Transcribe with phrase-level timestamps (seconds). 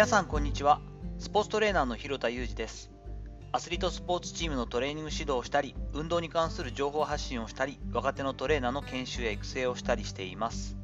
[0.00, 0.80] 皆さんこんにちは。
[1.18, 2.90] スポーツトレーナーの広田裕二です。
[3.52, 10.78] アスリートスポーツチームのトレーニング指導をしたり運動に関する情報発信をしたり若手のトレーナーの研修や育成をしたりしています。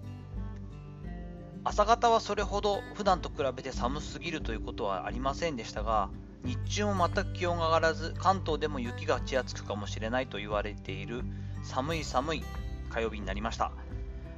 [1.64, 6.10] 朝方はそれほど普段と比べて寒すぎるということはありませんでしたが
[6.44, 11.22] 日中も全く気温が上がらず関東でも雪がちらつくかもしれないと言われている
[11.62, 12.44] 寒い寒い
[12.90, 13.72] 火曜日になりました。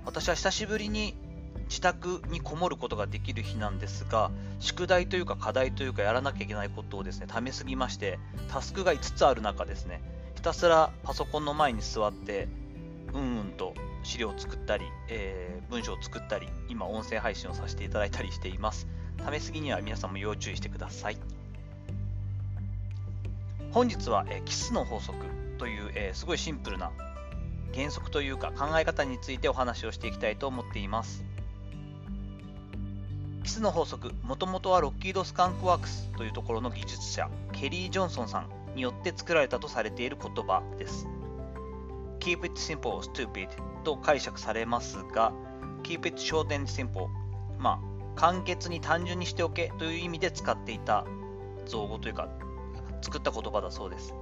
[0.04, 1.16] 私は久しぶりに
[1.68, 8.18] 自宅にこもることができる日なんですが、宿題というか課題というかやらなきゃいけないことをですね、ためすぎまして、
[8.50, 10.00] タスクが5つある中ですね、
[10.34, 12.48] ひたすらパソコンの前に座って、
[13.12, 18.86] うんうんと資料を作ったり、えー、文章を作ったり、今音声配信をさせていただいたりしています。
[19.18, 21.18] ためすぎには皆さんも要注意してください。
[23.72, 25.26] 本日は、えー、キスの法則
[25.58, 26.90] という、えー、すごいシンプルな
[27.74, 31.24] 原則というか考え方についてお話をしていきたいと思っています。
[33.48, 41.08] キスの法則、もともとはロッキード・スカンクワークスというところの技術者、ケリー・ジョンソンさんによって作られたとされている言葉です。
[42.20, 43.48] Keep it simple, stupid
[43.84, 45.32] と解釈されますが、
[45.82, 47.08] Keep it short and simple
[47.58, 51.06] まあ、簡潔に単純にしておけという意味で使っていた
[51.64, 52.28] 造語というか、
[53.00, 54.12] 作った言葉だそうです。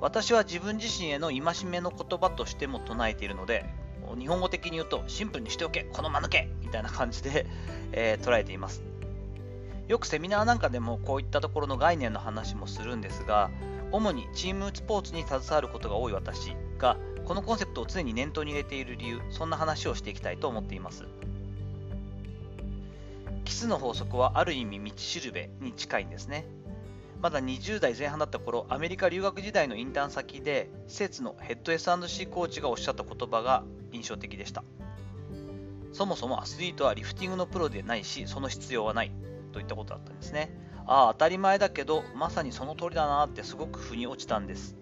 [0.00, 3.72] 私は自分自身への戒めの言葉としても唱えているので、
[4.16, 7.46] 日本語的に言うとシンプルにしておけ、この間抜けみたいな感じで、
[7.92, 8.82] えー、捉えています。
[9.88, 13.50] よくセミナーなんかでもこういったところの概念の話もするんですが、
[13.90, 21.04] 主にチームスポーツに携わることが多い私が、このコンセプトを常に念頭に入れている理由、そんな話をしていきたいと思っています。
[23.44, 26.44] キスの法則はある意味道しるべに近いんですね。
[27.20, 34.64] まだ20代前半だった頃、アメリカ留学時代のインターン先で、施設のヘッド S&C コーチがおっしゃった言葉が印象的でした。
[35.92, 39.10] そもそもアスリートはリフティングのプロでないし、その必要はない
[39.52, 40.50] といったことだったんですね。
[40.86, 44.76] ああ、当たり前だけど、まさにその通りだなってすごく腑に落ちたんです。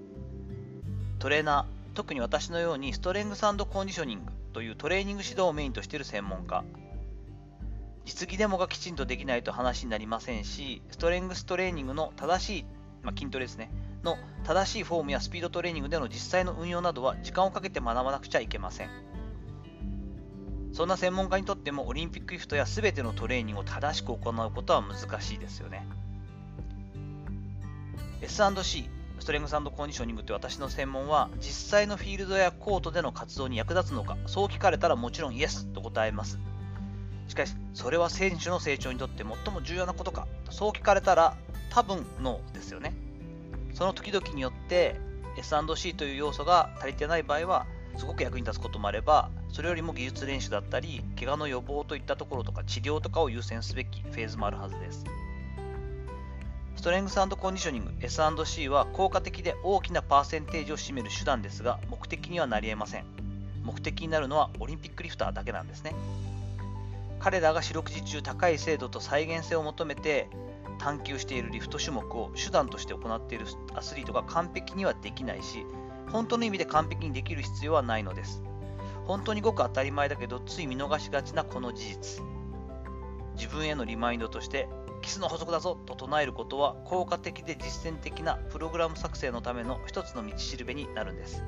[1.19, 6.65] トレーナー、特に私のようにストレングスコンディショニングというトレーニング指導をメインとしている専門家、
[8.05, 12.65] 実技デモがきちんとできないと話になりませんし、ストレングストレーニングの正しい、
[13.03, 13.71] まあ、筋トレですね、
[14.07, 18.91] の正しいフォームやスピードトレーニングでの実際の運用などは時間をかけて学ばなくちゃいけません。
[20.73, 25.87] そんな専門家にとってもオリンピックリフトや全てのトレーニングを正しく行うことは難しいですよね。
[28.21, 36.39] S&C、ストレングスコンディショニングという私の専門は実際のフィールドやコートでの活動に役立つのか、そう聞かれたらもちろんイエスと答えます。
[37.29, 41.37] しかし、それは選手の成長にとって最も重要なことかそう聞かれたら
[41.71, 43.06] 多分ノーですよね。
[43.77, 44.97] その時々によって
[45.37, 47.67] S&C という要素が足りてない場合は
[47.99, 55.05] すごく役に立つこともあればそれよりも技術練習だったり怪我の予防といったところとか治療とかを優先すべきフェーズもあるはずです。
[56.77, 63.05] ストレングスコンディショニング S&C は効果的で大きなパーセンテージを占める手段ですが目的にはなり得ません。
[63.63, 65.95] 目的になるのはオリンピックリフターだけなんですね。
[67.19, 70.29] 彼らが四六時中高い精度と再現性を求めて
[70.79, 75.65] 探求しているリフト種目を手段として行っているアスリートが完璧にはできないし
[76.11, 78.43] 本当の意味で完璧にできる必要はないのです。
[79.07, 82.23] 本当にごく当たり前だけどつい見逃しがちなこの事実。
[83.37, 84.69] 自分へのリマインドとして
[85.03, 91.45] キスの補足だぞと唱えることは効果的で実践的なプログラム作成のための一つの道しるべになるんです。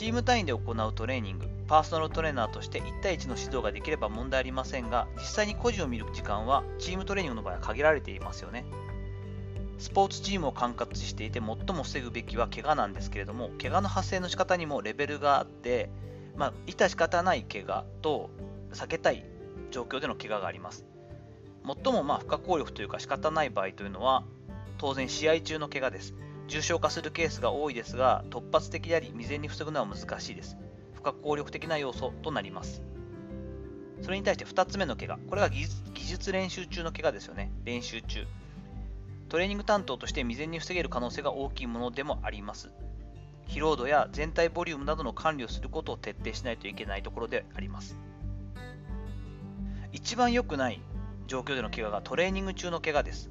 [0.00, 8.64] チーム単位で行うトレーニング、パーソナルトレーナーとして1対1の指導ができれば問題ありませんが、実際に個人を見る時間はチームトレーニングの場合は限られていますよね。
[9.76, 15.90] スポーツチームを管轄していて最も防ぐべきは怪我なんですけれども、怪我の発生の仕方にもレベルがあって、
[16.34, 18.30] まあ、致し方ない怪我と
[18.72, 19.26] 避けたい
[19.70, 20.86] 状況での怪我があります。
[21.84, 24.24] 最もまあ不可抗力というか仕方ない場合というのは、
[24.78, 26.14] 当然試合中の怪我です。
[26.50, 30.56] 重症化するケースが多いですが、突発的であり未然に防ぐのは難しいです。
[30.94, 32.82] 不可抗力的な要素となります。
[34.02, 35.18] それに対して2つ目の怪我。
[35.28, 37.52] これが技術練習中の怪我ですよね。
[37.64, 38.26] 練習中。
[39.28, 42.72] トレーニング担当として未然に防げる可能性が大きいものでもあります。
[43.46, 47.96] 疲労度や全体ボリュームなどの管理をすることを徹底しないといけないところであります。
[49.92, 50.80] 一番良くない
[51.28, 53.30] 状況での怪我がトレーニング中の怪我です。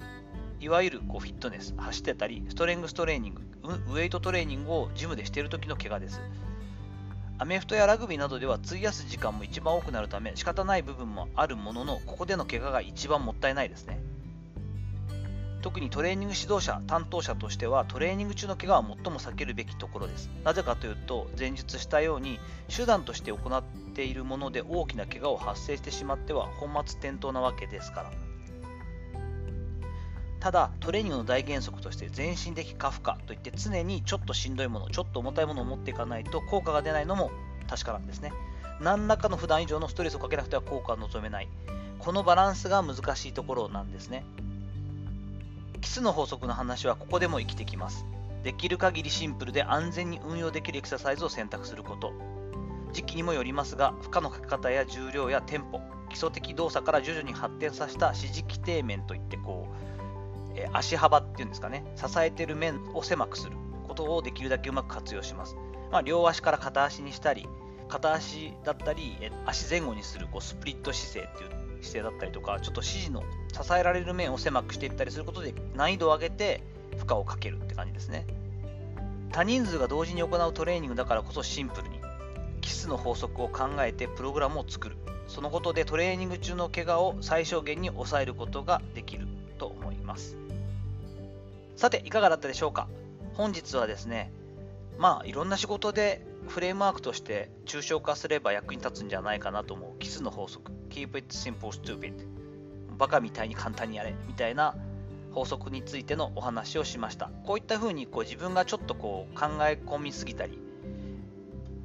[0.59, 6.21] いわゆるこうフィットネス、走ってたり、ストレングストレーニング、ウェイトトレーニングをジムでしている時の怪我です。
[7.37, 14.01] アメフトやラグビーなどでは費やす時間も一番多くなるため仕方ない部分もあるものの、ここでの怪我が一番もったいないですね。
[15.61, 20.29] 特にトレーニング指導者、担当者としてはトレーニング中の怪我は最も避けるべきところです。
[20.43, 22.39] なぜかというと、前述したように
[22.75, 23.63] 手段として行っ
[23.93, 28.11] ているもので大きな怪我を発生してしまっては本末転倒なわけですから。
[30.39, 37.31] ただ、トレーニングの大原則として全身的過負荷といって常にちょっとしんどいもの、ちょっと重たいものを持っていかないと効果が出ないのも
[37.69, 38.31] 確かなんですね。
[38.79, 41.49] 何らかの普段以上のストレスをかけなくては効果は望めない。
[41.99, 44.23] このバランスが難しいところなんですね。
[45.81, 48.05] キスの法則の話はここでも生きてきます。
[48.43, 52.13] できる限りシンプルで安全に運用できるエクササイズを選択すること。
[52.93, 59.98] 時期にもよりますが、負荷のかけ方や重量やテンポ、基礎的動作から徐々に発展させた指示規定面といってこう、
[60.73, 63.55] 足幅っていうんですかね、支えてる面を狭くする
[63.87, 65.55] ことをできるだけうまく活用します。
[65.91, 67.47] まあ、両足から片足にしたり、
[67.87, 76.61] 片足だったり、足前後にするこうスプリット姿勢っていう姿勢だったりとか、ちょっと指示の支えられる面を狭くしていったりすることで難易度を上げて
[76.97, 78.25] 負荷をかけるって感じですね。
[79.31, 81.99] 多人数が同時に行うトレーニングだからこそシンプルに、
[82.61, 84.97] キスの法則を考えてプログラムを作る。
[85.27, 89.27] そのことでトレーニング中の怪我を最小限に抑えることができる
[89.59, 90.37] と思います。
[91.79, 92.89] さて、いかがだったでしょうか？
[93.35, 94.33] 本日はですね、
[94.97, 100.73] まあいろんな仕事でフレームワークとして抽象化すれば役に立つんじゃないかなと思うキスの法則。
[100.89, 102.11] Keep it simple stupid
[102.97, 104.75] バカみたいに簡単にやれみたいな
[105.31, 107.31] 法則についてのお話をしました。
[107.45, 110.59] こういった風にこう自分がちょっとこう考え込みすぎたり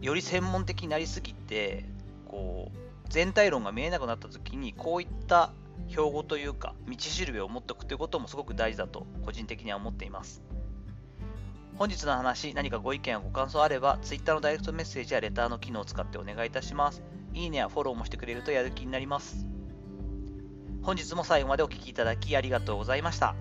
[0.01, 1.85] より専門的になりすぎて
[2.27, 2.79] こう
[3.11, 5.53] 全体論が見えなくなった時にこういった
[5.89, 10.43] 標語というか道しるべを持っておくということもすごく大事だと個人的には思っています
[11.77, 17.03] 本日の話、何かご意見やご感想あれば、Twitter のダイレクトメッセージやレターの機能を使ってお願いいたします。
[17.33, 19.45] いいねやフォローもしてくれるとやる気になります。
[20.83, 23.35] 本日も最後までお聴きいただきありがとうございました。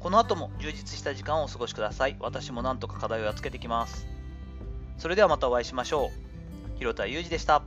[0.00, 2.16] この後も充実した時間をお過ごしください。
[2.18, 4.08] 私もなんとか課題をやっつけてきます。
[4.98, 6.10] それではまたお会いしましょ
[6.74, 6.78] う。
[6.78, 7.62] 広田裕二でした。